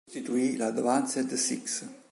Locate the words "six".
1.33-1.87